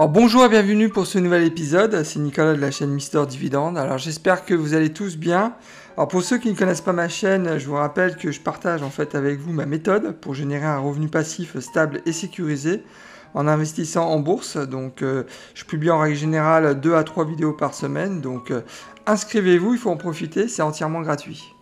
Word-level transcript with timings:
Alors 0.00 0.08
bonjour 0.08 0.46
et 0.46 0.48
bienvenue 0.48 0.88
pour 0.88 1.06
ce 1.06 1.18
nouvel 1.18 1.44
épisode, 1.44 2.04
c'est 2.04 2.20
Nicolas 2.20 2.54
de 2.54 2.60
la 2.62 2.70
chaîne 2.70 2.88
Mister 2.88 3.22
Dividende. 3.28 3.76
Alors 3.76 3.98
j'espère 3.98 4.46
que 4.46 4.54
vous 4.54 4.72
allez 4.72 4.94
tous 4.94 5.18
bien. 5.18 5.52
Alors 5.94 6.08
pour 6.08 6.22
ceux 6.22 6.38
qui 6.38 6.50
ne 6.50 6.56
connaissent 6.56 6.80
pas 6.80 6.94
ma 6.94 7.10
chaîne, 7.10 7.58
je 7.58 7.66
vous 7.66 7.74
rappelle 7.74 8.16
que 8.16 8.32
je 8.32 8.40
partage 8.40 8.82
en 8.82 8.88
fait 8.88 9.14
avec 9.14 9.38
vous 9.40 9.52
ma 9.52 9.66
méthode 9.66 10.18
pour 10.18 10.32
générer 10.32 10.64
un 10.64 10.78
revenu 10.78 11.08
passif 11.08 11.58
stable 11.58 12.00
et 12.06 12.12
sécurisé 12.12 12.82
en 13.34 13.46
investissant 13.46 14.08
en 14.08 14.20
bourse. 14.20 14.56
Donc 14.56 15.02
euh, 15.02 15.24
je 15.52 15.66
publie 15.66 15.90
en 15.90 15.98
règle 15.98 16.16
générale 16.16 16.80
2 16.80 16.94
à 16.94 17.04
3 17.04 17.26
vidéos 17.26 17.52
par 17.52 17.74
semaine. 17.74 18.22
Donc 18.22 18.52
euh, 18.52 18.62
inscrivez-vous, 19.04 19.74
il 19.74 19.78
faut 19.78 19.90
en 19.90 19.98
profiter, 19.98 20.48
c'est 20.48 20.62
entièrement 20.62 21.02
gratuit. 21.02 21.54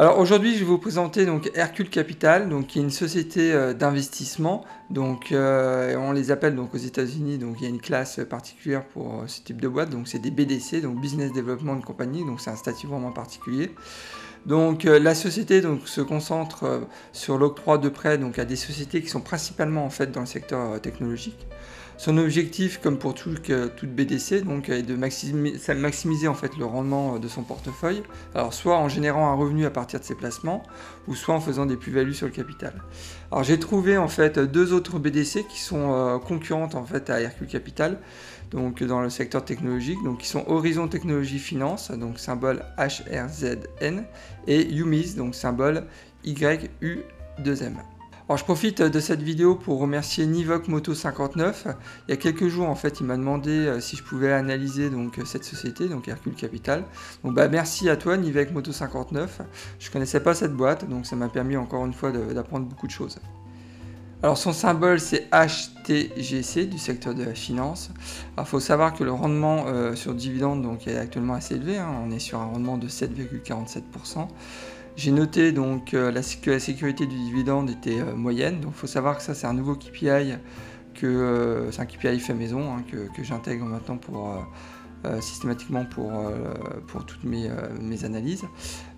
Alors 0.00 0.18
aujourd'hui, 0.18 0.54
je 0.54 0.60
vais 0.60 0.64
vous 0.64 0.78
présenter 0.78 1.26
donc 1.26 1.50
Hercule 1.54 1.90
Capital, 1.90 2.48
donc 2.48 2.68
qui 2.68 2.78
est 2.78 2.82
une 2.82 2.88
société 2.88 3.52
euh, 3.52 3.74
d'investissement. 3.74 4.64
Donc 4.88 5.30
euh, 5.30 5.94
on 5.96 6.12
les 6.12 6.30
appelle 6.30 6.56
donc 6.56 6.74
aux 6.74 6.78
États-Unis. 6.78 7.36
Donc 7.36 7.56
il 7.58 7.64
y 7.64 7.66
a 7.66 7.68
une 7.68 7.82
classe 7.82 8.18
particulière 8.26 8.82
pour 8.82 9.20
euh, 9.20 9.26
ce 9.26 9.42
type 9.42 9.60
de 9.60 9.68
boîte. 9.68 9.90
Donc 9.90 10.08
c'est 10.08 10.18
des 10.18 10.30
BDC, 10.30 10.80
donc 10.80 10.98
Business 11.02 11.34
Development 11.34 11.78
Company. 11.82 12.24
Donc 12.24 12.40
c'est 12.40 12.48
un 12.48 12.56
statut 12.56 12.86
vraiment 12.86 13.12
particulier. 13.12 13.74
Donc 14.46 14.84
la 14.84 15.14
société 15.14 15.60
donc, 15.60 15.86
se 15.86 16.00
concentre 16.00 16.88
sur 17.12 17.36
l'octroi 17.36 17.76
de 17.76 17.90
prêts 17.90 18.16
donc, 18.16 18.38
à 18.38 18.46
des 18.46 18.56
sociétés 18.56 19.02
qui 19.02 19.08
sont 19.10 19.20
principalement 19.20 19.84
en 19.84 19.90
fait 19.90 20.10
dans 20.10 20.20
le 20.20 20.26
secteur 20.26 20.80
technologique. 20.80 21.46
Son 22.00 22.16
objectif, 22.16 22.80
comme 22.80 22.96
pour 22.96 23.12
tout, 23.12 23.34
toute 23.76 23.90
BDC, 23.90 24.42
donc, 24.42 24.70
est 24.70 24.80
de 24.80 24.96
maximiser, 24.96 26.28
en 26.28 26.34
fait 26.34 26.56
le 26.56 26.64
rendement 26.64 27.18
de 27.18 27.28
son 27.28 27.42
portefeuille. 27.42 28.02
Soit 28.52 28.78
en 28.78 28.88
générant 28.88 29.30
un 29.30 29.34
revenu 29.34 29.66
à 29.66 29.70
partir 29.70 30.00
de 30.00 30.04
ses 30.06 30.14
placements, 30.14 30.62
ou 31.08 31.14
soit 31.14 31.34
en 31.34 31.40
faisant 31.40 31.66
des 31.66 31.76
plus-values 31.76 32.14
sur 32.14 32.26
le 32.26 32.32
capital. 32.32 32.72
J'ai 33.42 33.58
trouvé 33.58 33.98
en 33.98 34.08
fait 34.08 34.38
deux 34.38 34.72
autres 34.72 34.98
BDC 34.98 35.46
qui 35.46 35.60
sont 35.60 35.92
euh, 35.92 36.16
concurrentes 36.16 36.74
en 36.74 36.86
fait 36.86 37.10
à 37.10 37.20
Hercule 37.20 37.48
Capital, 37.48 37.98
donc 38.50 38.82
dans 38.82 39.02
le 39.02 39.10
secteur 39.10 39.44
technologique, 39.44 39.98
qui 40.18 40.26
sont 40.26 40.44
Horizon 40.46 40.88
Technologie 40.88 41.38
Finance, 41.38 41.90
donc 41.90 42.18
symbole 42.18 42.64
HRZN, 42.78 44.04
et 44.46 44.74
UMIS, 44.74 45.16
donc 45.16 45.34
symbole 45.34 45.84
YU2M. 46.24 47.74
Alors 48.30 48.38
je 48.38 48.44
profite 48.44 48.80
de 48.80 49.00
cette 49.00 49.22
vidéo 49.22 49.56
pour 49.56 49.80
remercier 49.80 50.24
Nivoc 50.24 50.68
Moto 50.68 50.94
59. 50.94 51.66
Il 52.06 52.12
y 52.12 52.14
a 52.14 52.16
quelques 52.16 52.46
jours 52.46 52.68
en 52.68 52.76
fait, 52.76 53.00
il 53.00 53.06
m'a 53.06 53.16
demandé 53.16 53.50
euh, 53.50 53.80
si 53.80 53.96
je 53.96 54.04
pouvais 54.04 54.30
analyser 54.30 54.88
donc 54.88 55.18
cette 55.24 55.42
société, 55.42 55.88
donc 55.88 56.06
Hercule 56.06 56.34
Capital. 56.36 56.84
Donc 57.24 57.34
bah 57.34 57.48
merci 57.48 57.90
à 57.90 57.96
toi 57.96 58.16
Nivoc 58.16 58.52
Moto 58.52 58.70
59. 58.70 59.40
Je 59.80 59.90
connaissais 59.90 60.20
pas 60.20 60.34
cette 60.34 60.52
boîte, 60.54 60.88
donc 60.88 61.06
ça 61.06 61.16
m'a 61.16 61.28
permis 61.28 61.56
encore 61.56 61.84
une 61.84 61.92
fois 61.92 62.12
d'apprendre 62.12 62.66
beaucoup 62.66 62.86
de 62.86 62.92
choses. 62.92 63.18
Alors 64.22 64.36
son 64.36 64.52
symbole 64.52 65.00
c'est 65.00 65.28
HTGC 65.30 66.66
du 66.66 66.78
secteur 66.78 67.14
de 67.14 67.24
la 67.24 67.34
finance. 67.34 67.90
Il 68.38 68.44
faut 68.44 68.60
savoir 68.60 68.92
que 68.92 69.02
le 69.02 69.12
rendement 69.12 69.64
euh, 69.66 69.94
sur 69.94 70.14
dividende 70.14 70.62
donc, 70.62 70.86
est 70.86 70.98
actuellement 70.98 71.34
assez 71.34 71.54
élevé, 71.54 71.78
hein. 71.78 71.90
on 72.04 72.10
est 72.10 72.18
sur 72.18 72.38
un 72.38 72.44
rendement 72.44 72.76
de 72.76 72.86
7,47%. 72.86 74.28
J'ai 74.96 75.12
noté 75.12 75.52
donc 75.52 75.94
euh, 75.94 76.12
que 76.12 76.50
la 76.50 76.58
sécurité 76.58 77.06
du 77.06 77.16
dividende 77.16 77.70
était 77.70 78.00
euh, 78.00 78.14
moyenne. 78.14 78.60
Donc 78.60 78.72
il 78.74 78.78
faut 78.78 78.86
savoir 78.86 79.16
que 79.16 79.22
ça 79.22 79.34
c'est 79.34 79.46
un 79.46 79.54
nouveau 79.54 79.74
KPI 79.74 80.34
que 80.92 81.06
euh, 81.06 81.72
c'est 81.72 81.80
un 81.80 81.86
KPI 81.86 82.20
fait 82.20 82.34
maison 82.34 82.74
hein, 82.74 82.82
que, 82.90 83.22
j'intègre 83.22 83.64
maintenant 83.64 83.96
pour 83.96 84.34
systématiquement 85.20 85.84
pour, 85.84 86.10
pour 86.86 87.04
toutes 87.04 87.24
mes, 87.24 87.50
mes 87.80 88.04
analyses. 88.04 88.44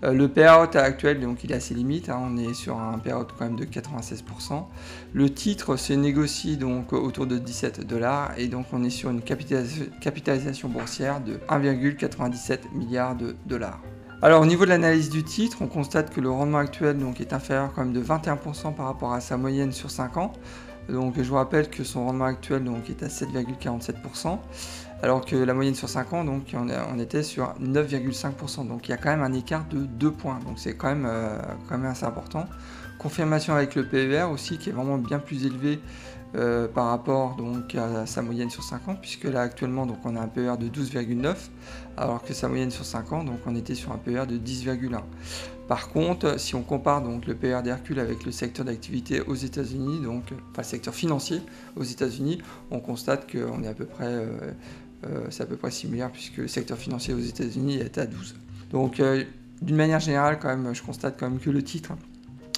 le 0.01 0.27
payout 0.27 0.75
actuel 0.75 1.19
donc 1.21 1.43
il 1.43 1.51
est 1.51 1.55
assez 1.55 1.73
limite, 1.73 2.09
hein. 2.09 2.19
on 2.21 2.37
est 2.37 2.53
sur 2.53 2.79
un 2.79 2.97
payout 2.99 3.27
quand 3.37 3.45
même 3.45 3.55
de 3.55 3.65
96%. 3.65 4.65
Le 5.13 5.29
titre 5.29 5.77
se 5.77 5.93
négocie 5.93 6.57
donc 6.57 6.93
autour 6.93 7.25
de 7.25 7.37
17 7.37 7.87
dollars 7.87 8.31
et 8.37 8.47
donc 8.47 8.65
on 8.73 8.83
est 8.83 8.89
sur 8.89 9.09
une 9.09 9.21
capitalisation 9.21 10.69
boursière 10.69 11.21
de 11.21 11.35
1,97 11.49 12.59
milliards 12.73 13.15
de 13.15 13.35
dollars. 13.45 13.79
Alors 14.23 14.41
au 14.41 14.45
niveau 14.45 14.63
de 14.63 14.69
l'analyse 14.69 15.09
du 15.09 15.23
titre, 15.23 15.57
on 15.59 15.67
constate 15.67 16.09
que 16.09 16.21
le 16.21 16.29
rendement 16.29 16.59
actuel 16.59 16.97
donc, 16.97 17.19
est 17.19 17.33
inférieur 17.33 17.73
quand 17.73 17.83
même 17.83 17.91
de 17.91 18.01
21% 18.01 18.73
par 18.73 18.85
rapport 18.85 19.11
à 19.11 19.19
sa 19.19 19.35
moyenne 19.35 19.73
sur 19.73 19.91
5 19.91 20.15
ans. 20.15 20.31
Donc 20.87 21.15
je 21.17 21.23
vous 21.23 21.35
rappelle 21.35 21.69
que 21.69 21.83
son 21.83 22.05
rendement 22.05 22.23
actuel 22.23 22.63
donc, 22.63 22.89
est 22.89 23.03
à 23.03 23.07
7,47%, 23.07 24.39
alors 25.03 25.25
que 25.25 25.35
la 25.35 25.53
moyenne 25.53 25.75
sur 25.75 25.89
5 25.89 26.13
ans, 26.13 26.23
donc, 26.23 26.55
on, 26.55 26.97
était 26.97 27.23
sur 27.23 27.53
9,5%. 27.59 28.65
Donc 28.65 28.87
il 28.87 28.91
y 28.91 28.93
a 28.93 28.97
quand 28.97 29.09
même 29.09 29.21
un 29.21 29.33
écart 29.33 29.65
de 29.69 29.79
2 29.79 30.11
points, 30.11 30.39
donc 30.45 30.57
c'est 30.57 30.77
quand, 30.77 30.87
même, 30.87 31.05
euh, 31.05 31.37
quand 31.67 31.77
même 31.77 31.91
assez 31.91 32.05
important. 32.05 32.47
Confirmation 32.99 33.53
avec 33.53 33.75
le 33.75 33.85
PER 33.85 34.23
aussi 34.31 34.57
qui 34.57 34.69
est 34.69 34.71
vraiment 34.71 34.97
bien 34.97 35.19
plus 35.19 35.45
élevé 35.45 35.81
euh, 36.35 36.69
par 36.69 36.87
rapport 36.87 37.35
donc 37.35 37.75
à 37.75 38.05
sa 38.05 38.21
moyenne 38.21 38.49
sur 38.49 38.63
5 38.63 38.87
ans, 38.87 38.95
puisque 38.95 39.25
là 39.25 39.41
actuellement 39.41 39.85
donc 39.85 39.97
on 40.05 40.15
a 40.15 40.21
un 40.21 40.29
PER 40.29 40.53
de 40.57 40.69
12,9, 40.69 41.35
alors 41.97 42.23
que 42.23 42.33
sa 42.33 42.47
moyenne 42.47 42.71
sur 42.71 42.85
5 42.85 43.11
ans 43.11 43.23
donc 43.25 43.39
on 43.45 43.57
était 43.57 43.75
sur 43.75 43.91
un 43.91 43.97
PER 43.97 44.25
de 44.25 44.37
10,1. 44.37 45.01
Par 45.67 45.89
contre, 45.89 46.39
si 46.39 46.55
on 46.55 46.61
compare 46.61 47.01
donc 47.01 47.25
le 47.25 47.35
PER 47.35 47.61
d'Hercule 47.61 47.99
avec 47.99 48.25
le 48.25 48.31
secteur 48.31 48.65
d'activité 48.65 49.21
aux 49.21 49.35
États-Unis, 49.35 49.99
donc 50.01 50.23
enfin 50.51 50.61
le 50.61 50.63
secteur 50.63 50.93
financier 50.93 51.41
aux 51.75 51.83
États-Unis, 51.83 52.41
on 52.71 52.79
constate 52.79 53.29
qu'on 53.31 53.63
est 53.63 53.67
à 53.67 53.73
peu 53.73 53.85
près 53.85 54.07
euh, 54.07 54.51
c'est 55.29 55.43
à 55.43 55.45
peu 55.45 55.55
près 55.55 55.71
similaire 55.71 56.11
puisque 56.11 56.37
le 56.37 56.47
secteur 56.47 56.77
financier 56.77 57.13
aux 57.13 57.19
États-Unis 57.19 57.77
est 57.77 57.97
à 57.97 58.05
12. 58.05 58.35
Donc 58.71 59.01
d'une 59.61 59.75
manière 59.75 59.99
générale 59.99 60.39
quand 60.41 60.49
même, 60.49 60.73
je 60.73 60.81
constate 60.81 61.15
quand 61.19 61.29
même 61.29 61.39
que 61.39 61.49
le 61.49 61.63
titre 61.63 61.93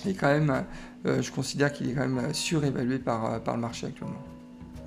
est 0.08 0.14
quand 0.14 0.28
même 0.28 0.66
euh, 1.06 1.22
je 1.22 1.32
considère 1.32 1.72
qu'il 1.72 1.90
est 1.90 1.94
quand 1.94 2.08
même 2.08 2.34
surévalué 2.34 2.98
par, 2.98 3.26
euh, 3.26 3.40
par 3.40 3.56
le 3.56 3.62
marché 3.62 3.88
actuellement. 3.88 4.22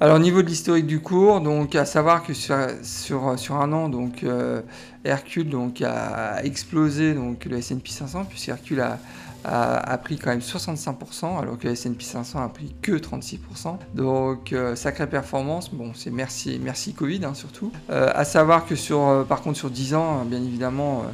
Alors 0.00 0.16
au 0.16 0.20
niveau 0.20 0.42
de 0.42 0.48
l'historique 0.48 0.86
du 0.86 1.00
cours, 1.00 1.41
donc 1.41 1.74
à 1.74 1.84
savoir 1.84 2.22
que 2.22 2.32
sur, 2.32 2.56
sur, 2.84 3.54
un 3.56 3.72
an, 3.72 3.88
donc 3.88 4.22
euh, 4.22 4.62
Hercule 5.04 5.48
donc, 5.48 5.82
a 5.82 6.42
explosé 6.44 7.14
donc, 7.14 7.44
le 7.44 7.58
S&P 7.58 7.90
500, 7.90 8.26
puisque 8.28 8.48
Hercule 8.48 8.80
a, 8.80 8.98
a, 9.44 9.99
pris 9.99 10.19
quand 10.19 10.31
même 10.31 10.41
65%, 10.41 11.41
alors 11.41 11.59
que 11.59 11.66
le 11.66 11.72
S&P 11.72 12.04
500 12.04 12.43
a 12.43 12.49
pris 12.49 12.75
que 12.82 12.93
36%. 12.93 13.76
Donc 13.94 14.54
sacrée 14.75 15.09
performance, 15.09 15.71
bon 15.72 15.93
c'est 15.94 16.10
merci, 16.10 16.60
merci 16.62 16.93
Covid 16.93 17.25
hein, 17.25 17.34
surtout. 17.34 17.72
à 17.88 18.25
savoir 18.25 18.66
que 18.66 18.76
sur, 18.76 19.25
par 19.28 19.43
contre 19.43 19.59
sur 19.59 19.71
10 19.71 19.94
ans, 19.94 20.25
bien 20.25 20.43
évidemment, 20.43 21.04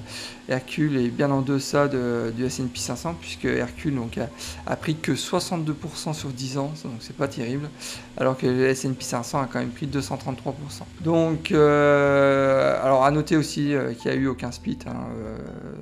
Hercule 0.48 0.98
est 0.98 1.08
bien 1.08 1.30
en 1.30 1.40
deçà 1.40 1.88
du 1.88 2.44
S&P 2.44 2.78
500 2.78 3.16
puisque 3.20 3.46
Hercule 3.46 3.94
donc, 3.94 4.18
a, 4.66 4.76
pris 4.76 4.96
que 4.96 5.12
62% 5.12 6.12
sur 6.12 6.28
10 6.28 6.58
ans, 6.58 6.72
donc 6.84 6.94
c'est 7.00 7.16
pas 7.16 7.28
terrible, 7.28 7.68
alors 8.16 8.36
que 8.36 8.46
le 8.46 8.66
S&P 8.68 9.02
500 9.02 9.40
a 9.40 9.46
quand 9.46 9.58
même 9.58 9.70
pris 9.70 9.86
233%. 9.86 10.52
Donc, 11.00 11.50
euh, 11.50 12.82
alors 12.82 13.04
à 13.04 13.10
noter 13.10 13.36
aussi 13.36 13.74
euh, 13.74 13.94
qu'il 13.94 14.10
n'y 14.10 14.16
a 14.16 14.20
eu 14.20 14.26
aucun 14.26 14.52
split 14.52 14.78
hein, 14.86 15.06
euh, 15.16 15.36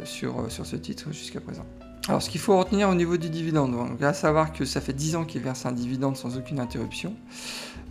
sur, 0.05 0.51
sur 0.51 0.67
ce 0.67 0.77
titre 0.77 1.07
jusqu'à 1.11 1.41
présent. 1.41 1.67
Alors 2.09 2.21
ce 2.21 2.29
qu'il 2.29 2.41
faut 2.41 2.59
retenir 2.59 2.89
au 2.89 2.95
niveau 2.95 3.17
du 3.17 3.31
dividende, 3.31 3.77
à 4.03 4.13
savoir 4.13 4.53
que 4.53 4.65
ça 4.65 4.81
fait 4.81 4.93
10 4.93 5.17
ans 5.17 5.25
qu'il 5.25 5.41
verse 5.41 5.67
un 5.67 5.73
dividende 5.73 6.17
sans 6.17 6.37
aucune 6.37 6.59
interruption. 6.59 7.15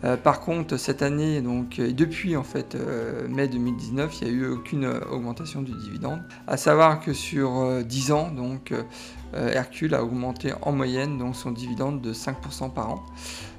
Euh, 0.04 0.18
par 0.18 0.42
contre, 0.42 0.78
cette 0.78 1.02
année, 1.02 1.42
donc, 1.42 1.80
et 1.80 1.94
depuis 1.94 2.36
en 2.36 2.44
fait 2.44 2.76
mai 3.30 3.48
2019, 3.48 4.22
il 4.22 4.28
n'y 4.28 4.30
a 4.30 4.34
eu 4.34 4.48
aucune 4.48 4.86
augmentation 4.86 5.62
du 5.62 5.72
dividende. 5.72 6.22
À 6.48 6.58
savoir 6.58 7.00
que 7.00 7.14
sur 7.14 7.84
10 7.84 8.12
ans, 8.12 8.32
donc, 8.32 8.74
Hercule 9.34 9.96
a 9.96 10.04
augmenté 10.04 10.52
en 10.62 10.74
moyenne 10.74 11.18
donc, 11.18 11.36
son 11.36 11.52
dividende 11.52 12.02
de 12.02 12.14
5% 12.14 12.74
par 12.74 12.90
an. 12.92 13.06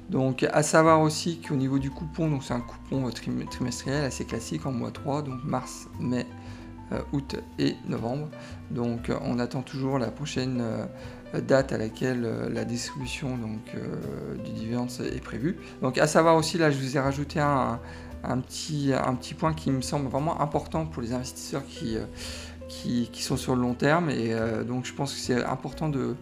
Donc 0.09 0.45
à 0.51 0.63
savoir 0.63 1.01
aussi 1.01 1.39
qu'au 1.39 1.55
niveau 1.55 1.79
du 1.79 1.89
coupon, 1.89 2.29
donc 2.29 2.43
c'est 2.43 2.53
un 2.53 2.61
coupon 2.61 3.09
trimestriel 3.09 4.03
assez 4.03 4.25
classique 4.25 4.65
en 4.65 4.71
mois 4.71 4.91
3, 4.91 5.23
donc 5.23 5.43
mars, 5.43 5.87
mai, 5.99 6.25
euh, 6.25 6.42
août 7.11 7.35
et 7.59 7.75
novembre. 7.87 8.29
Donc 8.71 9.09
euh, 9.09 9.17
on 9.21 9.39
attend 9.39 9.61
toujours 9.61 9.99
la 9.99 10.11
prochaine 10.11 10.61
euh, 10.61 11.41
date 11.41 11.71
à 11.71 11.77
laquelle 11.77 12.21
la 12.51 12.63
distribution 12.63 13.37
donc, 13.37 13.75
du 14.45 14.51
dividende 14.51 14.89
est 14.99 15.23
prévue. 15.23 15.57
Donc 15.81 15.97
à 15.97 16.05
savoir 16.05 16.35
aussi, 16.35 16.59
là 16.59 16.69
je 16.69 16.77
vous 16.77 16.95
ai 16.95 16.99
rajouté 16.99 17.39
un, 17.39 17.79
petit, 18.21 18.91
un 18.93 19.15
petit 19.15 19.33
point 19.33 19.53
qui 19.53 19.71
me 19.71 19.81
semble 19.81 20.09
vraiment 20.09 20.39
important 20.41 20.85
pour 20.85 21.01
les 21.01 21.11
investisseurs 21.11 21.65
qui, 21.65 21.97
qui, 22.67 23.23
sont 23.23 23.35
sur 23.35 23.55
le 23.55 23.63
long 23.63 23.73
terme. 23.73 24.11
Et 24.11 24.35
donc 24.67 24.85
je 24.85 24.93
pense 24.93 25.11
que 25.11 25.19
c'est 25.19 25.43
important 25.43 25.89
de, 25.89 26.15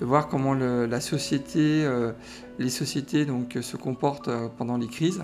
voir 0.00 0.28
comment 0.28 0.54
la 0.54 1.00
société, 1.00 1.84
euh, 1.84 2.12
les 2.58 2.70
sociétés 2.70 3.24
donc, 3.24 3.56
se 3.60 3.76
comportent 3.76 4.28
euh, 4.28 4.48
pendant 4.56 4.76
les 4.76 4.88
crises 4.88 5.22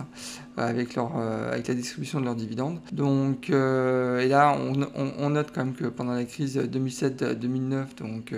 avec, 0.57 0.95
leur, 0.95 1.13
euh, 1.17 1.53
avec 1.53 1.69
la 1.69 1.75
distribution 1.75 2.21
de 2.21 2.25
leurs 2.25 2.37
dividendes. 2.37 2.81
Donc, 2.93 3.51
et 3.51 4.29
là, 4.29 4.57
on, 4.57 5.31
note 5.31 5.51
quand 5.53 5.65
même 5.65 5.75
que 5.75 5.87
pendant 5.87 6.13
la 6.13 6.25
crise 6.25 6.59
2007-2009, 6.59 7.97
donc 7.99 8.35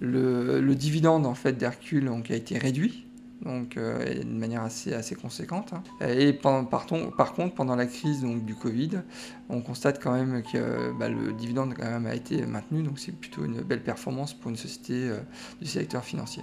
le, 0.00 0.74
dividende 0.74 1.24
en 1.24 1.34
fait 1.34 1.54
d'Hercule 1.54 2.10
a 2.28 2.34
été 2.34 2.58
réduit. 2.58 3.06
donc 3.42 3.76
de 3.76 4.24
manière 4.24 4.62
assez, 4.62 4.92
assez 4.92 5.14
conséquente. 5.14 5.72
Hein. 5.72 5.82
Et 6.06 6.34
par, 6.34 6.68
par, 6.68 6.86
contre, 6.86 7.54
pendant 7.54 7.76
la 7.76 7.86
crise 7.86 8.20
donc, 8.20 8.44
du 8.44 8.54
Covid, 8.54 8.90
on 9.48 9.62
constate 9.62 10.02
quand 10.02 10.12
même 10.12 10.42
que 10.42 10.92
bah, 10.98 11.08
le 11.08 11.32
dividende 11.32 11.74
quand 11.74 11.90
même 11.90 12.06
a 12.06 12.14
été 12.14 12.44
maintenu, 12.44 12.82
donc 12.82 12.98
c'est 12.98 13.12
plutôt 13.12 13.44
une 13.44 13.62
belle 13.62 13.82
performance 13.82 14.34
pour 14.34 14.50
une 14.50 14.56
société 14.56 15.10
du 15.60 15.66
secteur 15.66 16.04
financier. 16.04 16.42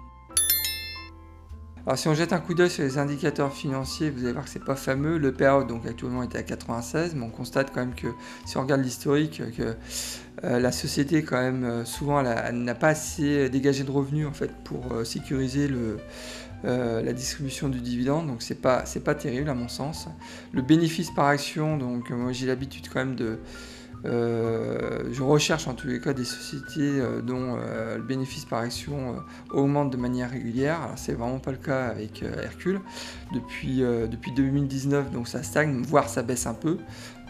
Alors 1.87 1.97
si 1.97 2.07
on 2.07 2.13
jette 2.13 2.31
un 2.31 2.39
coup 2.39 2.53
d'œil 2.53 2.69
sur 2.69 2.83
les 2.83 2.99
indicateurs 2.99 3.51
financiers, 3.51 4.11
vous 4.11 4.23
allez 4.23 4.33
voir 4.33 4.45
que 4.45 4.51
c'est 4.51 4.63
pas 4.63 4.75
fameux. 4.75 5.17
Le 5.17 5.31
payout 5.31 5.63
donc 5.63 5.87
actuellement 5.87 6.21
était 6.21 6.37
à 6.37 6.43
96, 6.43 7.15
mais 7.15 7.25
on 7.25 7.29
constate 7.29 7.71
quand 7.73 7.79
même 7.79 7.95
que 7.95 8.07
si 8.45 8.57
on 8.57 8.61
regarde 8.61 8.83
l'historique, 8.83 9.41
que 9.57 9.75
euh, 10.43 10.59
la 10.59 10.71
société 10.71 11.23
quand 11.23 11.41
même 11.41 11.63
euh, 11.63 11.83
souvent 11.83 12.21
n'a 12.21 12.75
pas 12.75 12.89
assez 12.89 13.49
dégagé 13.49 13.83
de 13.83 13.89
revenus 13.89 14.27
en 14.27 14.31
fait 14.31 14.51
pour 14.63 14.93
euh, 14.93 15.03
sécuriser 15.03 15.69
la 16.63 17.13
distribution 17.13 17.67
du 17.67 17.81
dividende, 17.81 18.27
donc 18.27 18.43
c'est 18.43 18.61
pas 18.61 18.85
c'est 18.85 19.03
pas 19.03 19.15
terrible 19.15 19.49
à 19.49 19.55
mon 19.55 19.67
sens. 19.67 20.07
Le 20.53 20.61
bénéfice 20.61 21.09
par 21.09 21.25
action, 21.25 21.77
donc 21.77 22.11
moi 22.11 22.31
j'ai 22.31 22.45
l'habitude 22.45 22.89
quand 22.93 22.99
même 22.99 23.15
de 23.15 23.39
euh, 24.05 25.03
je 25.11 25.21
recherche 25.21 25.67
en 25.67 25.73
tous 25.73 25.87
les 25.87 25.99
cas 25.99 26.13
des 26.13 26.25
sociétés 26.25 26.99
euh, 26.99 27.21
dont 27.21 27.57
euh, 27.57 27.97
le 27.97 28.03
bénéfice 28.03 28.45
par 28.45 28.59
action 28.59 29.15
augmente 29.51 29.91
de 29.91 29.97
manière 29.97 30.31
régulière. 30.31 30.81
Alors 30.81 30.97
c'est 30.97 31.13
vraiment 31.13 31.39
pas 31.39 31.51
le 31.51 31.57
cas 31.57 31.87
avec 31.87 32.23
Hercule. 32.23 32.81
Depuis, 33.33 33.79
depuis 33.79 34.31
2019, 34.31 35.11
donc 35.11 35.27
ça 35.27 35.43
stagne, 35.43 35.81
voire 35.81 36.09
ça 36.09 36.23
baisse 36.23 36.47
un 36.47 36.53
peu. 36.53 36.77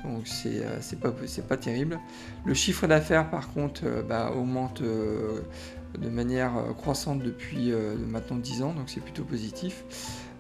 Donc 0.03 0.27
c'est 0.27 0.99
pas, 0.99 1.13
pas 1.47 1.57
terrible. 1.57 1.99
Le 2.45 2.53
chiffre 2.53 2.87
d'affaires 2.87 3.29
par 3.29 3.53
contre 3.53 3.83
bah, 4.07 4.31
augmente 4.35 4.81
de 4.81 6.09
manière 6.09 6.51
croissante 6.77 7.21
depuis 7.21 7.71
maintenant 8.07 8.37
10 8.37 8.63
ans, 8.63 8.73
donc 8.73 8.89
c'est 8.89 9.01
plutôt 9.01 9.23
positif. 9.23 9.83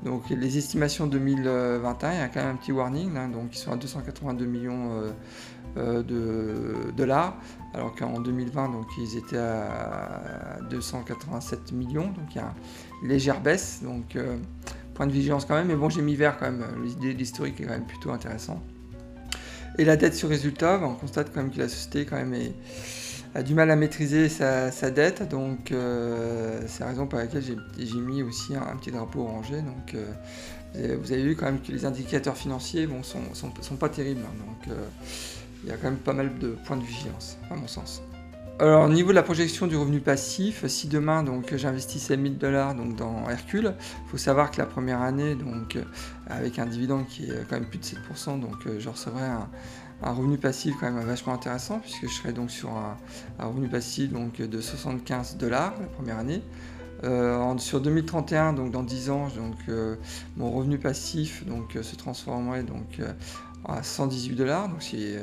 Donc 0.03 0.29
les 0.29 0.57
estimations 0.57 1.05
2021, 1.07 2.11
il 2.11 2.17
y 2.17 2.21
a 2.21 2.27
quand 2.27 2.41
même 2.41 2.55
un 2.55 2.55
petit 2.55 2.71
warning, 2.71 3.13
donc 3.31 3.55
ils 3.55 3.57
sont 3.57 3.71
à 3.71 3.75
282 3.75 4.45
millions 4.45 5.13
euh, 5.77 6.03
de 6.03 6.91
dollars, 6.91 7.37
alors 7.73 7.95
qu'en 7.95 8.19
2020, 8.19 8.69
donc, 8.69 8.87
ils 8.97 9.17
étaient 9.17 9.37
à 9.37 10.57
287 10.69 11.71
millions, 11.71 12.07
donc 12.07 12.25
il 12.31 12.37
y 12.37 12.41
a 12.41 12.53
une 13.03 13.09
légère 13.09 13.39
baisse, 13.39 13.81
donc 13.81 14.15
euh, 14.15 14.37
point 14.95 15.07
de 15.07 15.13
vigilance 15.13 15.45
quand 15.45 15.55
même, 15.55 15.67
mais 15.67 15.75
bon, 15.75 15.89
j'ai 15.89 16.01
mis 16.01 16.15
vert 16.15 16.37
quand 16.37 16.51
même, 16.51 16.65
l'historique 17.01 17.61
est 17.61 17.63
quand 17.63 17.71
même 17.71 17.85
plutôt 17.85 18.11
intéressant. 18.11 18.61
Et 19.77 19.85
la 19.85 19.95
dette 19.95 20.15
sur 20.15 20.27
résultat, 20.27 20.77
ben, 20.77 20.87
on 20.87 20.95
constate 20.95 21.31
quand 21.33 21.41
même 21.41 21.51
que 21.51 21.59
la 21.59 21.69
société 21.69 22.05
quand 22.05 22.17
même 22.17 22.33
a 23.33 23.43
du 23.43 23.53
mal 23.53 23.71
à 23.71 23.75
maîtriser 23.75 24.29
sa, 24.29 24.91
dette, 24.91 25.29
donc 25.29 25.71
euh, 25.71 26.61
c'est 26.67 26.81
la 26.81 26.89
raison 26.89 27.07
pour 27.07 27.19
laquelle 27.19 27.43
j'ai 27.43 27.99
mis 27.99 28.23
aussi 28.23 28.55
un, 28.55 28.75
petit 28.77 28.91
drapeau 28.91 29.21
orangé. 29.21 29.61
Donc 29.61 29.95
vous 30.73 31.11
avez 31.11 31.23
vu 31.23 31.35
quand 31.35 31.45
même 31.45 31.61
que 31.61 31.71
les 31.71 31.85
indicateurs 31.85 32.37
financiers 32.37 32.87
bon, 32.87 33.03
sont, 33.03 33.75
pas 33.79 33.89
terribles. 33.89 34.21
Hein, 34.25 34.45
donc 34.45 34.75
il 35.63 35.69
y 35.69 35.73
a 35.73 35.77
quand 35.77 35.89
même 35.89 35.97
pas 35.97 36.13
mal 36.13 36.37
de 36.39 36.55
points 36.65 36.77
de 36.77 36.83
vigilance, 36.83 37.37
à 37.49 37.55
mon 37.55 37.67
sens. 37.67 38.01
Alors, 38.59 38.85
au 38.85 38.89
niveau 38.89 39.09
de 39.09 39.15
la 39.15 39.23
projection 39.23 39.65
du 39.65 39.75
revenu 39.75 40.01
passif, 40.01 40.67
si 40.67 40.87
demain 40.87 41.23
donc 41.23 41.55
j'investissais 41.55 42.15
1000 42.15 42.37
dollars 42.37 42.75
donc 42.75 42.95
dans 42.95 43.27
Hercule, 43.27 43.73
faut 44.07 44.17
savoir 44.17 44.51
que 44.51 44.57
la 44.57 44.67
première 44.67 45.01
année, 45.01 45.33
donc 45.33 45.79
avec 46.27 46.59
un 46.59 46.67
dividende 46.67 47.07
qui 47.07 47.25
est 47.25 47.47
quand 47.49 47.55
même 47.55 47.65
plus 47.65 47.79
de 47.79 47.85
7%, 47.85 48.39
donc 48.39 48.67
je 48.77 48.87
recevrais 48.87 49.25
un, 49.25 49.49
revenu 50.01 50.37
passif 50.37 50.75
quand 50.79 50.91
même 50.91 51.03
vachement 51.05 51.33
intéressant 51.33 51.79
puisque 51.79 52.07
je 52.07 52.13
serais 52.13 52.33
donc 52.33 52.49
sur 52.51 52.69
un, 52.71 52.97
revenu 53.39 53.67
passif 53.67 54.11
donc 54.11 54.41
de 54.41 54.61
75 54.61 55.37
dollars 55.37 55.73
la 55.79 55.87
première 55.87 56.17
année. 56.17 56.41
Euh, 57.03 57.57
sur 57.57 57.81
2031, 57.81 58.53
donc 58.53 58.71
dans 58.71 58.83
10 58.83 59.09
ans, 59.09 59.27
donc, 59.35 59.55
euh, 59.69 59.95
mon 60.37 60.51
revenu 60.51 60.77
passif 60.77 61.43
donc, 61.47 61.75
se 61.81 61.95
transformerait 61.95 62.61
donc, 62.61 63.01
à 63.65 63.81
118 63.81 64.35
dollars, 64.35 64.69
donc 64.69 64.83
c'est 64.83 65.19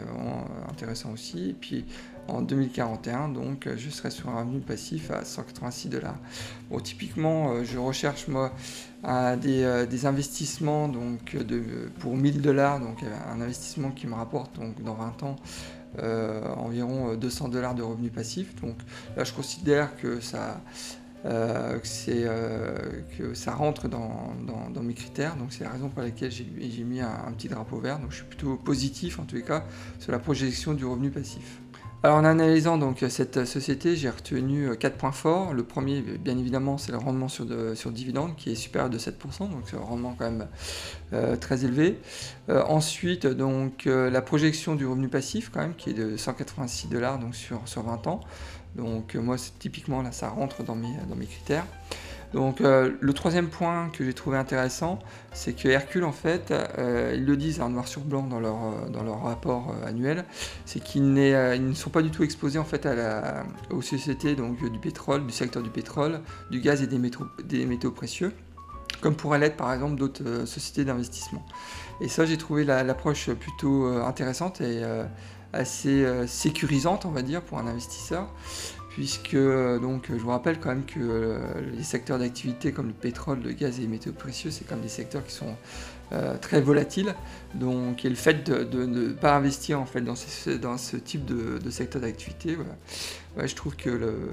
intéressant 0.69 1.13
aussi. 1.13 1.51
Et 1.51 1.53
puis 1.53 1.85
en 2.29 2.43
2041, 2.43 3.29
donc 3.31 3.69
je 3.77 3.91
serai 3.91 4.11
sur 4.11 4.29
un 4.29 4.41
revenu 4.41 4.61
passif 4.61 5.11
à 5.11 5.25
186 5.25 5.89
dollars. 5.89 6.19
Bon, 6.71 6.79
typiquement, 6.79 7.53
euh, 7.53 7.65
je 7.65 7.79
recherche 7.79 8.29
moi 8.29 8.53
des, 9.03 9.63
euh, 9.63 9.87
des, 9.87 10.07
investissements 10.07 10.89
donc 10.89 11.37
de, 11.37 11.63
pour 11.99 12.17
1000 12.17 12.43
dollars, 12.43 12.81
donc 12.81 12.99
un 13.03 13.41
investissement 13.41 13.91
qui 13.91 14.07
me 14.07 14.15
rapporte 14.15 14.55
donc 14.57 14.83
dans 14.83 14.95
20 14.95 15.23
ans 15.23 15.37
euh, 16.01 16.47
environ 16.55 17.15
200 17.15 17.49
dollars 17.49 17.75
de 17.75 17.83
revenus 17.83 18.13
passifs. 18.13 18.61
Donc 18.61 18.77
là, 19.17 19.25
je 19.25 19.33
considère 19.33 19.97
que 19.97 20.21
ça 20.21 20.61
euh, 21.25 21.79
euh, 22.09 23.03
que 23.19 23.35
ça 23.35 23.53
rentre 23.53 23.89
dans, 23.89 24.83
mes 24.83 24.95
critères. 24.95 25.37
Donc 25.37 25.53
c'est 25.53 25.65
la 25.65 25.71
raison 25.71 25.89
pour 25.89 26.03
laquelle 26.03 26.31
j'ai 26.31 26.85
mis 26.85 27.01
un, 27.01 27.33
petit 27.37 27.49
drapeau 27.49 27.81
vert. 27.81 27.99
Donc 27.99 28.11
je 28.11 28.17
suis 28.17 28.25
plutôt 28.25 28.57
positif 28.57 29.19
en 29.19 29.25
tous 29.25 29.37
les 29.37 29.43
cas 29.43 29.65
sur 29.99 30.13
la 30.13 30.19
projection 30.19 30.75
du 30.75 30.85
revenu 30.85 31.11
passif. 31.11 31.61
Alors 32.05 32.19
en 32.19 32.25
analysant 32.25 32.79
donc 32.79 33.05
cette 33.09 33.45
société, 33.45 33.97
j'ai 33.97 34.09
retenu 34.09 34.77
quatre 34.77 34.97
points 34.97 35.11
forts. 35.11 35.53
Le 35.53 35.65
premier, 35.65 36.01
bien 36.01 36.39
évidemment, 36.39 36.79
c'est 36.79 36.93
le 36.93 36.99
rendement 36.99 37.27
sur, 37.29 37.45
de, 37.45 37.75
sur 37.75 37.91
dividende 37.91 38.37
qui 38.37 38.53
est 38.53 38.55
supérieur 38.55 38.89
de 38.89 38.99
7%, 38.99 39.51
donc 39.51 39.63
c'est 39.65 39.77
un 39.77 39.81
rendement 39.81 40.15
quand 40.17 40.27
même 40.27 40.47
euh, 41.13 41.35
très 41.35 41.65
élevé. 41.65 41.99
ensuite, 42.49 43.27
donc 43.27 43.87
la 43.87 44.23
projection 44.23 44.77
du 44.77 44.87
revenu 44.87 45.09
passif 45.09 45.51
quand 45.53 45.61
même 45.61 45.75
qui 45.75 45.91
est 45.91 45.95
de 45.95 46.17
186 46.17 46.87
dollars 46.87 47.19
donc 47.19 47.35
sur, 47.35 47.61
sur 47.67 47.83
20 47.83 48.07
ans. 48.07 48.21
Donc 48.77 49.15
euh, 49.15 49.21
moi, 49.21 49.37
typiquement, 49.59 50.03
là, 50.03 50.13
ça 50.13 50.29
rentre 50.29 50.63
dans 50.63 50.77
mes 50.77 51.27
critères. 51.27 51.67
Donc 52.33 52.61
euh, 52.61 52.93
le 53.01 53.13
troisième 53.13 53.49
point 53.49 53.89
que 53.93 54.05
j'ai 54.05 54.13
trouvé 54.13 54.37
intéressant, 54.37 54.99
c'est 55.33 55.55
que 55.55 55.69
Hercule, 55.69 56.05
en 56.05 56.13
fait, 56.13 56.51
euh, 56.51 57.15
ils 57.17 57.25
le 57.25 57.37
disent 57.37 57.61
en 57.61 57.71
noir 57.71 57.89
sur 57.89 58.03
blanc 58.03 58.23
dans 58.23 58.41
leur, 58.41 58.59
leur 59.05 59.23
rapport 59.23 59.75
annuel, 59.87 60.25
c'est 60.67 60.81
qu'ils 60.81 61.13
ne 61.13 61.73
sont 61.75 61.91
pas 61.91 62.03
du 62.03 62.11
tout 62.11 62.23
exposés 62.23 62.59
en 62.59 62.65
fait 62.65 62.89
aux 63.71 63.83
sociétés 63.83 64.35
donc, 64.35 64.59
du 64.71 64.79
pétrole, 64.79 65.27
du 65.27 65.33
secteur 65.33 65.63
du 65.63 65.71
pétrole, 65.71 66.21
du 66.51 66.61
gaz 66.61 66.83
et 66.83 66.87
des 66.87 66.99
métaux, 66.99 67.91
précieux 67.91 68.33
comme 69.01 69.15
pourrait 69.15 69.39
l'être 69.39 69.57
par 69.57 69.73
exemple 69.73 69.95
d'autres 69.95 70.45
sociétés 70.45 70.85
d'investissement. 70.85 71.47
Et 72.01 72.09
ça, 72.09 72.27
j'ai 72.27 72.37
trouvé 72.37 72.65
l'approche 72.65 73.31
plutôt 73.31 73.87
intéressante 73.87 74.61
et 74.61 74.83
assez 75.53 76.05
euh, 76.05 76.27
sécurisante, 76.27 77.07
on 77.07 77.11
va 77.11 77.23
dire, 77.23 77.43
pour 77.43 77.59
un 77.59 77.67
investisseur, 77.67 78.29
puisque 78.99 79.35
euh, 79.35 79.79
donc 79.79 80.07
je 80.09 80.15
vous 80.15 80.31
rappelle 80.31 80.59
quand 80.59 80.71
même 80.71 80.85
que 80.85 80.99
euh, 80.99 81.39
les 81.77 81.85
secteurs 81.85 82.19
d'activité 82.19 82.73
comme 82.73 82.89
le 82.89 82.93
pétrole, 82.93 83.39
le 83.45 83.53
gaz 83.53 83.79
et 83.79 83.83
les 83.83 83.87
métaux 83.87 84.11
précieux, 84.11 84.51
c'est 84.51 84.65
quand 84.65 84.75
même 84.75 84.83
des 84.83 84.91
secteurs 84.91 85.25
qui 85.25 85.33
sont 85.33 85.55
très 86.41 86.63
volatiles. 86.63 87.15
Donc, 87.55 88.03
le 88.03 88.15
fait 88.15 88.43
de 88.43 88.87
ne 88.87 89.13
pas 89.13 89.37
investir 89.37 89.79
en 89.79 89.85
fait 89.85 90.01
dans, 90.01 90.17
ce 90.17 90.97
type 90.97 91.27
de, 91.27 91.71
secteur 91.71 92.01
d'activité, 92.01 92.57
je 93.37 93.55
trouve 93.55 93.77
que 93.77 94.27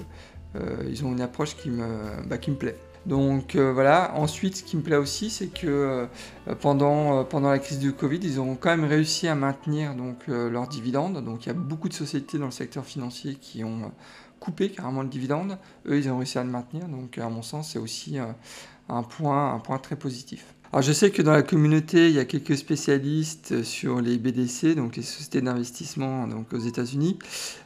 ils 0.87 1.03
ont 1.03 1.11
une 1.11 1.19
approche 1.19 1.57
qui 1.57 1.69
me, 1.69 1.85
bah, 2.27 2.37
qui 2.37 2.51
me 2.51 2.55
plaît. 2.55 2.77
Donc 3.05 3.55
euh, 3.55 3.71
voilà, 3.71 4.13
ensuite 4.15 4.57
ce 4.57 4.63
qui 4.63 4.77
me 4.77 4.81
plaît 4.81 4.95
aussi 4.95 5.29
c'est 5.29 5.47
que 5.47 5.67
euh, 5.67 6.55
pendant, 6.59 7.19
euh, 7.19 7.23
pendant 7.23 7.51
la 7.51 7.59
crise 7.59 7.77
du 7.77 7.93
Covid, 7.93 8.19
ils 8.23 8.39
ont 8.39 8.55
quand 8.55 8.69
même 8.69 8.85
réussi 8.85 9.27
à 9.27 9.35
maintenir 9.35 9.93
donc, 9.93 10.27
leurs 10.27 10.67
dividendes. 10.67 11.23
Donc 11.23 11.45
il 11.45 11.47
y 11.47 11.51
a 11.51 11.53
beaucoup 11.53 11.89
de 11.89 11.93
sociétés 11.93 12.39
dans 12.39 12.45
le 12.45 12.51
secteur 12.51 12.85
financier 12.85 13.35
qui 13.35 13.63
ont 13.63 13.91
coupé 14.39 14.69
carrément 14.69 15.03
le 15.03 15.07
dividende. 15.07 15.57
Eux, 15.87 15.97
ils 15.97 16.09
ont 16.09 16.17
réussi 16.17 16.39
à 16.39 16.43
le 16.43 16.49
maintenir. 16.49 16.87
Donc 16.87 17.17
à 17.17 17.29
mon 17.29 17.41
sens, 17.41 17.71
c'est 17.73 17.79
aussi 17.79 18.17
un, 18.17 19.03
point, 19.03 19.53
un 19.53 19.59
point 19.59 19.77
très 19.77 19.95
positif. 19.95 20.45
Alors 20.73 20.81
je 20.81 20.91
sais 20.91 21.11
que 21.11 21.21
dans 21.21 21.31
la 21.31 21.43
communauté, 21.43 22.09
il 22.09 22.15
y 22.15 22.19
a 22.19 22.25
quelques 22.25 22.57
spécialistes 22.57 23.63
sur 23.63 24.01
les 24.01 24.17
BDC, 24.17 24.75
donc 24.75 24.97
les 24.97 25.03
sociétés 25.03 25.41
d'investissement 25.41 26.27
donc 26.27 26.51
aux 26.53 26.59
États-Unis. 26.59 27.19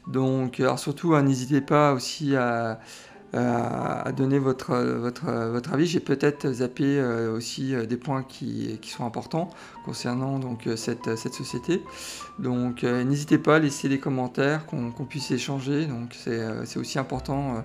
Donc 0.07 0.61
surtout, 0.77 1.15
hein, 1.15 1.23
n'hésitez 1.23 1.61
pas 1.61 1.93
aussi 1.93 2.35
à 2.35 2.79
à 3.33 4.11
donner 4.11 4.39
votre, 4.39 4.75
votre, 4.75 5.31
votre 5.31 5.73
avis. 5.73 5.85
J'ai 5.85 5.99
peut-être 5.99 6.51
zappé 6.51 6.99
euh, 6.99 7.35
aussi 7.35 7.75
euh, 7.75 7.85
des 7.85 7.97
points 7.97 8.23
qui, 8.23 8.79
qui, 8.81 8.89
sont 8.89 9.05
importants 9.05 9.49
concernant 9.85 10.39
donc, 10.39 10.67
cette, 10.75 11.15
cette 11.15 11.33
société. 11.33 11.83
Donc 12.39 12.83
n'hésitez 12.83 13.37
pas 13.37 13.57
à 13.57 13.59
laisser 13.59 13.89
des 13.89 13.99
commentaires, 13.99 14.65
qu'on 14.65 14.91
puisse 15.05 15.31
échanger. 15.31 15.85
Donc 15.85 16.15
c'est 16.15 16.77
aussi 16.77 16.99
important. 16.99 17.63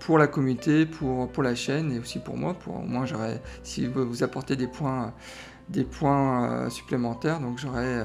pour 0.00 0.18
la 0.18 0.26
communauté, 0.26 0.86
pour, 0.86 1.30
pour 1.30 1.42
la 1.42 1.54
chaîne 1.54 1.92
et 1.92 1.98
aussi 1.98 2.18
pour 2.18 2.36
moi. 2.36 2.54
Pour, 2.54 2.76
au 2.76 2.86
moins, 2.86 3.06
si 3.62 3.86
vous, 3.86 4.06
vous 4.06 4.22
apportez 4.22 4.56
des 4.56 4.66
points, 4.66 5.12
des 5.68 5.84
points 5.84 6.68
supplémentaires, 6.70 7.40
donc 7.40 7.58
j'aurais, 7.58 8.04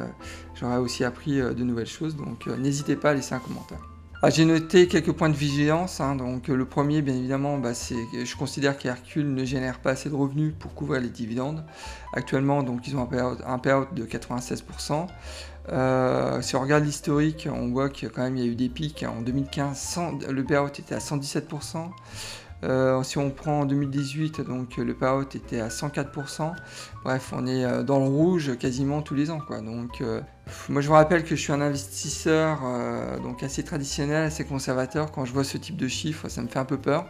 j'aurais 0.55 0.77
aussi 0.77 1.03
appris 1.03 1.39
de 1.39 1.63
nouvelles 1.63 1.87
choses. 1.87 2.15
Donc 2.15 2.47
n'hésitez 2.47 2.95
pas 2.95 3.11
à 3.11 3.13
laisser 3.13 3.33
un 3.33 3.39
commentaire. 3.39 3.90
Ah, 4.23 4.29
j'ai 4.29 4.45
noté 4.45 4.87
quelques 4.87 5.13
points 5.13 5.29
de 5.29 5.35
vigilance. 5.35 5.99
hein. 5.99 6.15
donc 6.15 6.47
euh, 6.49 6.55
le 6.55 6.65
premier, 6.65 7.01
bien 7.01 7.15
évidemment, 7.15 7.57
bah, 7.57 7.73
c'est 7.73 7.95
que 8.11 8.23
je 8.23 8.35
considère 8.35 8.77
qu'Hercule 8.77 9.33
ne 9.33 9.43
génère 9.45 9.79
pas 9.79 9.89
assez 9.91 10.11
de 10.11 10.15
revenus 10.15 10.53
pour 10.59 10.75
couvrir 10.75 11.01
les 11.01 11.09
dividendes. 11.09 11.65
Actuellement, 12.13 12.61
donc 12.61 12.87
ils 12.87 12.95
ont 12.95 13.01
un 13.01 13.57
payout, 13.57 13.87
de 13.95 14.05
96%. 14.05 15.07
Euh, 15.69 16.39
si 16.43 16.55
on 16.55 16.61
regarde 16.61 16.83
l'historique, 16.83 17.49
on 17.51 17.69
voit 17.69 17.89
qu'il 17.89 18.09
y 18.09 18.11
a 18.11 18.13
quand 18.13 18.21
même 18.21 18.37
y 18.37 18.43
a 18.43 18.45
eu 18.45 18.53
des 18.53 18.69
pics. 18.69 19.03
En 19.09 19.23
2015, 19.23 19.75
100 19.75 20.19
le 20.29 20.43
payout 20.43 20.67
était 20.67 20.93
à 20.93 20.99
117%. 20.99 21.89
Euh, 22.63 23.01
si 23.03 23.17
on 23.17 23.31
prend 23.31 23.61
en 23.61 23.65
2018, 23.65 24.41
donc 24.41 24.77
le 24.77 24.93
payout 24.93 25.35
était 25.35 25.59
à 25.59 25.69
104%. 25.69 26.53
Bref, 27.03 27.33
on 27.35 27.47
est 27.47 27.65
euh, 27.65 27.83
dans 27.83 27.99
le 27.99 28.05
rouge 28.05 28.57
quasiment 28.57 29.01
tous 29.01 29.15
les 29.15 29.31
ans. 29.31 29.41
Donc, 29.49 30.01
euh, 30.01 30.21
moi, 30.69 30.81
je 30.81 30.87
vous 30.87 30.93
rappelle 30.93 31.23
que 31.23 31.35
je 31.35 31.41
suis 31.41 31.53
un 31.53 31.61
investisseur 31.61 32.59
euh, 32.63 33.17
donc 33.19 33.43
assez 33.43 33.63
traditionnel, 33.63 34.25
assez 34.25 34.45
conservateur. 34.45 35.11
Quand 35.11 35.25
je 35.25 35.33
vois 35.33 35.43
ce 35.43 35.57
type 35.57 35.77
de 35.77 35.87
chiffres, 35.87 36.29
ça 36.29 36.41
me 36.41 36.47
fait 36.47 36.59
un 36.59 36.65
peu 36.65 36.77
peur. 36.77 37.05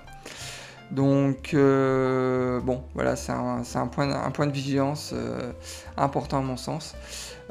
Donc, 0.91 1.53
euh, 1.53 2.59
bon, 2.59 2.83
voilà, 2.95 3.15
c'est 3.15 3.31
un, 3.31 3.87
point, 3.87 4.11
un 4.11 4.31
point 4.31 4.45
de 4.45 4.51
vigilance 4.51 5.11
euh, 5.13 5.53
important 5.95 6.39
à 6.39 6.41
mon 6.41 6.57
sens. 6.57 6.95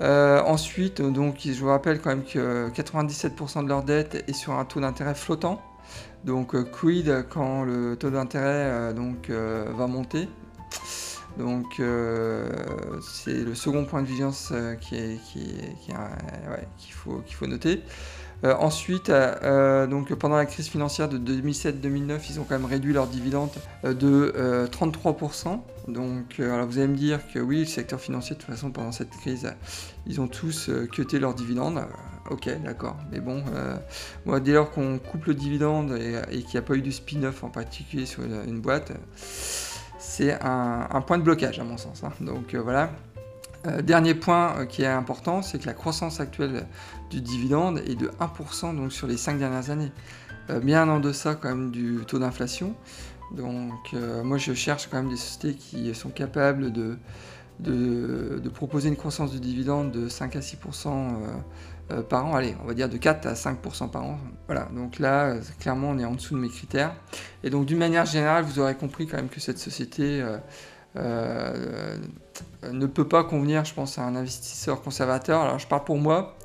Euh, 0.00 0.42
ensuite, 0.42 1.00
donc, 1.00 1.38
je 1.45 1.52
vous 1.52 1.69
rappelle 1.69 2.00
quand 2.00 2.11
même 2.11 2.25
que 2.25 2.69
97% 2.71 3.64
de 3.64 3.69
leur 3.69 3.83
dette 3.83 4.25
est 4.28 4.35
sur 4.35 4.52
un 4.52 4.64
taux 4.66 4.80
d'intérêt 4.80 5.14
flottant. 5.14 5.61
Donc, 6.24 6.54
euh, 6.54 6.64
quid 6.64 7.24
quand 7.30 7.64
le 7.64 7.96
taux 7.96 8.10
d'intérêt 8.10 8.44
euh, 8.44 8.92
donc, 8.92 9.30
euh, 9.30 9.66
va 9.74 9.86
monter? 9.86 10.28
Donc 11.38 11.80
euh, 11.80 12.49
c'est 13.02 13.44
le 13.44 13.54
second 13.54 13.84
point 13.84 14.02
de 14.02 14.06
vigilance 14.06 14.50
euh, 14.52 14.75
qui 14.75 14.96
est, 14.96 15.18
qui 15.25 15.38
est- 15.40 15.75
qui 15.84 15.92
euh, 15.92 16.56
qu'il 16.78 16.92
faut, 16.92 17.22
faut 17.30 17.46
noter. 17.46 17.82
Ensuite, 18.42 19.10
donc 19.10 20.14
pendant 20.14 20.37
la 20.37 20.46
crise 20.46 20.68
financière 20.68 21.10
de 21.10 21.18
2007-2009, 21.18 22.20
ils 22.30 22.40
ont 22.40 22.44
quand 22.44 22.54
même 22.58 22.64
réduit 22.64 22.94
leurs 22.94 23.06
dividendes 23.06 23.50
de 23.84 24.32
euh, 24.34 24.66
33%. 24.66 25.60
Donc 25.88 26.40
alors 26.40 26.66
vous 26.66 26.78
allez 26.78 26.87
me 26.88 26.96
dire 26.96 27.20
que 27.34 27.38
oui, 27.38 27.58
le 27.58 27.64
secteur 27.66 28.00
financier 28.00 28.37
de 28.37 28.40
toute 28.40 28.49
façon 28.50 28.70
pendant 28.70 28.92
cette 28.92 29.10
crise, 29.10 29.52
ils 30.06 30.22
ont 30.22 30.26
tous 30.28 30.70
cuté 30.90 31.18
leurs 31.18 31.34
dividendes. 31.34 31.82
Ok, 32.30 32.49
d'accord. 32.64 32.96
Mais 33.12 33.20
bon, 33.20 33.44
moi 34.25 34.40
dès 34.40 34.52
lors 34.54 34.70
qu'on 34.70 34.99
coupe 34.99 35.26
le 35.26 35.34
dividende 35.34 35.99
et, 36.00 36.38
qu'il 36.40 36.52
n'y 36.52 36.58
a 36.58 36.62
pas 36.62 36.76
eu 36.76 36.82
de 36.82 36.90
spin-off 36.90 37.44
en 37.44 37.50
particulier 37.50 38.06
sur 38.06 38.22
une 38.22 38.60
boîte, 38.62 38.92
c'est 40.00 40.37
un, 40.42 41.02
point 41.07 41.19
de 41.19 41.23
blocage 41.23 41.61
à 41.61 41.64
mon 41.64 41.76
sens. 41.76 42.02
hein. 42.02 42.12
Donc 42.21 42.54
euh, 42.54 42.61
voilà. 42.61 42.90
Euh, 43.66 43.83
dernier 43.83 44.14
point 44.14 44.57
euh, 44.57 44.64
qui 44.64 44.83
est 44.83 44.87
important, 44.87 45.42
c'est 45.42 45.59
que 45.59 45.66
la 45.66 45.75
croissance 45.75 46.19
actuelle 46.19 46.66
du 47.11 47.21
dividende 47.21 47.83
est 47.87 47.95
de 47.95 48.11
1% 48.19 48.75
donc 48.75 48.92
sur 48.92 49.07
les 49.07 49.19
5 49.19 49.38
dernières 49.38 49.71
années. 49.71 49.92
Bien 50.64 50.88
en 50.88 50.99
deçà 50.99 51.37
quand 51.37 51.50
même 51.50 51.71
du 51.71 52.00
taux 52.09 52.19
d'inflation. 52.19 52.75
Donc 53.30 53.92
moi 54.25 54.37
je 54.37 54.52
cherche 54.52 54.88
quand 54.90 54.97
même 54.97 55.09
des 55.09 55.16
sociétés 55.16 55.54
qui 55.54 55.95
sont 55.95 56.09
capables 56.11 56.73
de, 56.73 56.99
proposer 58.52 58.88
une 58.88 58.97
croissance 58.97 59.30
du 59.30 59.38
dividende 59.38 59.92
de 59.92 60.09
5 60.09 60.35
à 60.35 60.40
6% 60.40 60.88
euh, 60.88 61.11
euh, 61.90 62.02
par 62.02 62.26
an. 62.26 62.35
Allez, 62.35 62.54
on 62.62 62.66
va 62.66 62.75
dire 62.75 62.88
de 62.88 62.97
4 62.97 63.26
à 63.26 63.35
5% 63.35 63.90
par 63.90 64.04
an. 64.04 64.18
Voilà, 64.47 64.68
donc 64.75 64.99
là, 64.99 65.26
euh, 65.26 65.40
clairement, 65.59 65.90
on 65.90 65.99
est 65.99 66.04
en 66.04 66.12
dessous 66.14 66.35
de 66.35 66.40
mes 66.40 66.49
critères. 66.49 66.94
Et 67.42 67.50
donc 67.50 67.66
d'une 67.66 67.78
manière 67.78 68.06
générale, 68.06 68.44
vous 68.44 68.59
aurez 68.59 68.75
compris 68.75 69.06
quand 69.06 69.16
même 69.16 69.28
que 69.28 69.40
cette 69.40 69.59
société... 69.59 70.25
euh, 70.97 71.97
ne 72.70 72.87
peut 72.87 73.06
pas 73.06 73.23
convenir, 73.25 73.64
je 73.64 73.73
pense, 73.73 73.97
à 73.99 74.02
un 74.02 74.16
investisseur 74.16 74.82
conservateur. 74.82 75.40
Alors, 75.40 75.59
je 75.59 75.66
parle 75.66 75.85
pour 75.85 75.99
moi. 75.99 76.37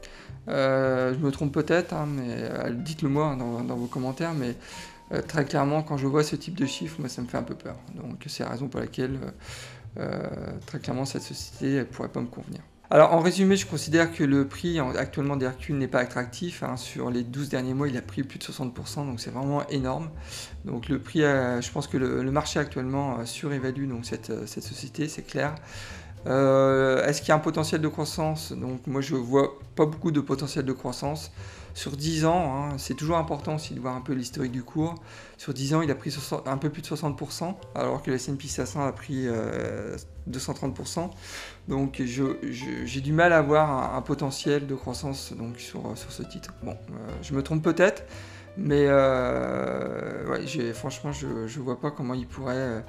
Je 0.48 1.18
me 1.18 1.32
trompe 1.32 1.52
peut-être, 1.52 1.94
hein, 1.94 2.08
mais 2.08 2.72
dites-le 2.72 3.10
moi 3.10 3.36
dans, 3.38 3.64
dans 3.64 3.75
vos 3.75 3.88
commentaires. 3.88 4.34
Mais 4.34 4.56
très 5.28 5.46
clairement, 5.46 5.82
quand 5.82 5.98
je 5.98 6.06
vois 6.06 6.24
ce 6.24 6.36
type 6.36 6.56
de 6.56 6.66
chiffres, 6.68 6.98
moi, 7.00 7.10
ça 7.10 7.22
me 7.22 7.28
fait 7.28 7.38
un 7.38 7.44
peu 7.44 7.56
peur. 7.56 7.75
Donc, 7.96 8.24
c'est 8.28 8.44
la 8.44 8.50
raison 8.50 8.68
pour 8.68 8.80
laquelle, 8.80 9.20
très 10.68 10.80
clairement, 10.80 11.06
cette 11.06 11.24
société 11.24 11.80
ne 11.80 11.84
pourrait 11.84 12.10
pas 12.10 12.22
me 12.22 12.28
convenir. 12.28 12.62
Alors, 12.92 13.13
en 13.13 13.20
résumé, 13.20 13.58
je 13.58 13.65
considère 13.65 14.12
que 14.13 14.24
le 14.24 14.48
prix 14.48 14.80
en- 14.80 14.94
actuellement 14.96 15.38
d'Hercule 15.38 15.77
n'est 15.77 15.88
pas 15.88 16.00
attractif. 16.00 16.62
hein. 16.63 16.77
Sur 16.77 17.10
les 17.10 17.24
12 17.24 17.50
derniers 17.50 17.74
mois, 17.74 17.88
il 17.88 17.98
a 17.98 18.01
pris 18.01 18.24
plus 18.24 18.38
de 18.38 18.44
60%, 18.44 19.06
donc 19.06 19.20
c'est 19.20 19.32
vraiment 19.32 19.68
énorme. 19.70 20.10
Donc, 20.65 20.88
le 20.89 21.00
prix, 21.00 21.24
euh, 21.24 21.62
je 21.62 21.72
pense 21.72 21.88
que 21.88 21.98
le, 21.98 22.32
marché 22.32 22.60
actuellement 22.60 23.20
euh, 23.20 23.25
surévalue 23.25 23.89
euh, 23.92 24.46
cette 24.46 24.63
société, 24.63 25.08
c'est 25.08 25.24
clair. 25.24 25.56
Euh, 26.27 27.05
Est-ce 27.05 27.22
qu'il 27.22 27.29
y 27.29 27.32
a 27.32 27.36
un 27.36 27.39
potentiel 27.39 27.82
de 27.82 27.88
croissance? 27.88 28.51
Donc 28.51 28.88
moi 28.88 29.01
je 29.01 29.15
vois 29.15 29.60
pas 29.75 29.86
beaucoup 29.86 30.12
de 30.12 30.20
potentiel 30.22 30.65
de 30.65 30.74
croissance. 30.74 31.32
Sur 31.74 31.98
10 31.98 32.24
ans, 32.25 32.55
hein, 32.72 32.77
c'est 32.77 32.94
toujours 32.94 33.17
important 33.17 33.55
aussi 33.55 33.74
de 33.74 33.82
voir 33.82 33.96
un 33.98 34.01
peu 34.01 34.13
l'historique 34.13 34.53
du 34.53 34.63
cours. 34.63 34.96
Sur 35.38 35.53
10 35.53 35.74
ans, 35.74 35.82
il 35.82 35.91
a 35.91 35.96
pris 35.96 36.10
60 36.10 36.48
un 36.48 36.58
peu 36.58 36.70
plus 36.70 36.82
de 36.82 36.88
60%, 36.88 37.53
alors 37.75 38.01
que 38.01 38.10
le 38.12 38.15
S&P 38.15 38.48
500 38.48 38.86
a 38.86 38.91
pris 38.94 39.27
euh, 39.27 39.98
230%. 40.29 41.10
Donc 41.67 42.01
je- 42.03 42.38
je- 42.50 42.86
j'ai 42.86 43.01
du 43.01 43.12
mal 43.12 43.34
à 43.34 43.41
voir 43.41 43.94
un, 43.94 44.01
potentiel 44.01 44.67
de 44.67 44.75
croissance 44.75 45.34
donc, 45.34 45.58
sur, 45.60 45.98
sur 45.98 46.12
ce 46.13 46.24
titre. 46.24 46.53
Bon, 46.63 46.72
euh, 46.72 47.12
je 47.22 47.34
me 47.34 47.44
trompe 47.44 47.62
peut-être, 47.62 48.03
mais 48.58 48.86
euh, 48.88 50.74
franchement, 50.74 51.12
je 51.12 51.27
ne 51.27 51.63
vois 51.63 51.79
pas 51.82 51.91
comment 51.91 52.13
il 52.13 52.25
pourrait 52.27 52.55
euh, 52.55 52.79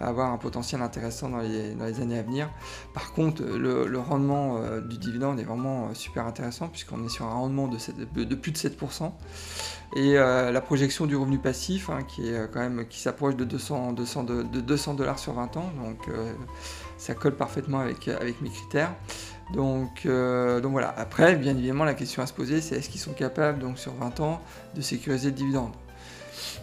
avoir 0.00 0.32
un 0.32 0.38
potentiel 0.38 0.82
intéressant 0.82 1.28
dans 1.28 1.40
les, 1.40 2.00
années 2.00 2.18
à 2.18 2.22
venir. 2.22 2.50
Par 2.94 3.12
contre, 3.12 3.42
le, 3.42 3.98
rendement 3.98 4.58
euh, 4.58 4.80
du 4.80 4.98
dividende 4.98 5.40
est 5.40 5.44
vraiment 5.44 5.86
euh, 5.86 5.94
super 5.94 6.26
intéressant 6.26 6.68
puisqu'on 6.68 7.04
est 7.04 7.08
sur 7.08 7.24
un 7.24 7.32
rendement 7.32 7.68
de, 7.68 8.34
plus 8.34 8.52
de 8.52 8.56
7%. 8.56 9.12
Et 9.94 10.18
euh, 10.18 10.50
la 10.50 10.60
projection 10.60 11.06
du 11.06 11.16
revenu 11.16 11.38
passif 11.38 11.88
hein, 11.90 12.00
qui 12.06 12.28
est 12.28 12.50
quand 12.52 12.60
même 12.60 12.86
qui 12.88 13.00
s'approche 13.00 13.36
de 13.36 13.44
200 13.44 13.92
200 13.92 14.24
de, 14.24 14.42
de 14.42 14.60
200 14.60 14.94
dollars 14.94 15.18
sur 15.18 15.32
20 15.32 15.56
ans, 15.56 15.70
donc 15.82 16.08
ça 16.98 17.14
colle 17.14 17.36
parfaitement 17.36 17.78
avec, 17.80 18.08
mes 18.42 18.50
critères. 18.50 18.94
Donc 19.52 20.06
voilà. 20.06 20.94
Après, 20.96 21.36
bien 21.36 21.56
évidemment, 21.56 21.84
la 21.84 21.94
question 21.94 22.22
à 22.22 22.26
se 22.26 22.32
poser, 22.32 22.60
c'est 22.60 22.76
est-ce 22.76 22.90
qu'ils 22.90 23.00
sont 23.00 23.12
capables, 23.12 23.60
donc 23.60 23.78
sur 23.78 23.94
20 23.94 24.20
ans, 24.20 24.40
de 24.74 24.80
sécuriser 24.80 25.30
le 25.30 25.36
dividende? 25.36 25.72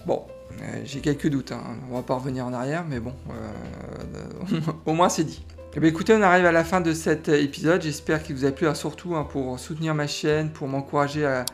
Bon, 0.05 0.23
euh, 0.61 0.81
j'ai 0.85 0.99
quelques 0.99 1.27
doutes. 1.29 1.51
hein. 1.51 1.61
On 1.89 1.95
va 1.95 2.03
pas 2.03 2.15
revenir 2.15 2.45
en 2.45 2.53
arrière, 2.53 2.85
mais 2.87 2.99
bon, 2.99 3.13
euh, 3.31 4.61
au 4.85 4.93
moins 4.93 5.09
c'est 5.09 5.23
dit. 5.23 5.45
Eh 5.75 5.79
bien, 5.79 5.89
écoutez, 5.89 6.13
on 6.13 6.21
arrive 6.21 6.45
à 6.45 6.51
la 6.51 6.63
fin 6.63 6.81
de 6.81 6.93
cet 6.93 7.29
épisode. 7.29 7.81
J'espère 7.81 8.21
qu'il 8.21 8.35
vous 8.35 8.45
a 8.45 8.51
plu, 8.51 8.67
hein, 8.67 8.75
surtout 8.75 9.15
hein, 9.15 9.27
pour 9.27 9.57
soutenir 9.59 9.95
ma 9.95 10.05
chaîne, 10.05 10.51
pour 10.51 10.67
m'encourager 10.67 11.25
à, 11.25 11.45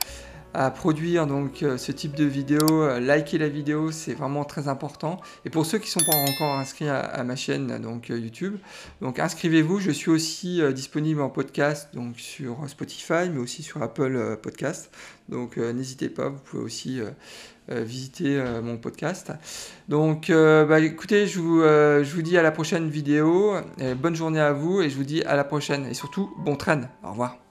produire 0.71 1.27
donc 1.27 1.63
euh, 1.63 1.77
ce 1.77 1.93
type 1.93 2.15
de 2.15 2.25
vidéo. 2.25 2.59
Euh, 2.69 2.99
liker 2.99 3.37
la 3.37 3.47
vidéo, 3.47 3.91
c'est 3.91 4.13
vraiment 4.13 4.43
très 4.43 4.67
important. 4.67 5.21
Et 5.45 5.49
pour 5.49 5.65
ceux 5.65 5.77
qui 5.77 5.85
ne 5.95 6.01
sont 6.01 6.11
pas 6.11 6.17
encore 6.17 6.55
inscrits 6.55 6.89
à, 6.89 7.23
ma 7.23 7.37
chaîne 7.37 7.79
donc 7.79 8.09
euh, 8.09 8.19
YouTube, 8.19 8.57
donc 8.99 9.19
inscrivez-vous. 9.19 9.79
Je 9.79 9.91
suis 9.91 10.09
aussi 10.09 10.61
euh, 10.61 10.73
disponible 10.73 11.21
en 11.21 11.29
podcast 11.29 11.89
donc 11.93 12.19
sur 12.19 12.57
Spotify, 12.67 13.29
mais 13.31 13.39
aussi 13.39 13.63
sur 13.63 13.81
Apple 13.81 14.15
euh, 14.15 14.35
Podcast. 14.35 14.91
Donc 15.29 15.57
euh, 15.57 15.71
n'hésitez 15.71 16.09
pas, 16.09 16.29
vous 16.29 16.39
pouvez 16.39 16.63
aussi 16.63 16.99
euh, 16.99 17.05
euh, 17.05 17.11
visiter 17.69 18.39
euh, 18.39 18.61
mon 18.61 18.77
podcast. 18.77 19.31
Donc 19.87 20.29
euh, 20.29 20.65
bah, 20.65 20.79
écoutez, 20.79 21.27
je 21.27 21.39
vous, 21.39 21.61
euh, 21.61 22.03
je 22.03 22.13
vous 22.15 22.21
dis 22.21 22.37
à 22.37 22.41
la 22.41 22.51
prochaine 22.51 22.89
vidéo. 22.89 23.55
Bonne 23.97 24.15
journée 24.15 24.39
à 24.39 24.53
vous 24.53 24.81
et 24.81 24.89
je 24.89 24.95
vous 24.95 25.03
dis 25.03 25.23
à 25.23 25.35
la 25.35 25.43
prochaine. 25.43 25.85
Et 25.85 25.93
surtout, 25.93 26.31
bon 26.37 26.55
train. 26.55 26.81
Au 27.03 27.11
revoir. 27.11 27.48